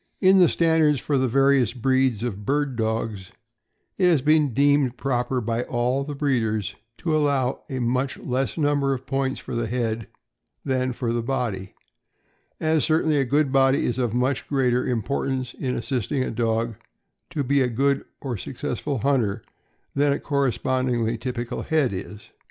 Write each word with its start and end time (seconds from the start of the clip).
In 0.19 0.39
the 0.39 0.49
standards 0.49 0.99
for 0.99 1.19
the 1.19 1.27
various 1.27 1.73
breeds 1.73 2.23
of 2.23 2.43
bird 2.43 2.75
dogs 2.75 3.31
it 3.99 4.07
has 4.07 4.23
been 4.23 4.51
deemed 4.51 4.97
proper 4.97 5.39
by 5.41 5.61
all 5.61 6.03
the 6.03 6.15
breeders 6.15 6.73
to 6.97 7.15
allow 7.15 7.61
a 7.69 7.77
much 7.77 8.17
less 8.17 8.57
number 8.57 8.95
of 8.95 9.05
points 9.05 9.39
for 9.39 9.53
the 9.53 9.67
head 9.67 10.07
than 10.65 10.91
for 10.91 11.13
the 11.13 11.21
body, 11.21 11.75
as 12.59 12.83
certainly 12.83 13.17
a 13.17 13.25
good 13.25 13.51
body 13.51 13.85
is 13.85 13.99
of 13.99 14.11
much 14.15 14.47
greater 14.47 14.87
im 14.87 15.03
portance 15.03 15.53
in 15.53 15.75
assisting 15.75 16.23
a 16.23 16.31
dog 16.31 16.77
to 17.29 17.43
be 17.43 17.61
a 17.61 17.67
good 17.69 18.03
or 18.21 18.37
successful 18.37 18.97
hunter 18.97 19.43
than 19.93 20.11
a 20.13 20.19
correspondingly 20.19 21.15
typical 21.15 21.61
head 21.61 21.93
is. 21.93 22.31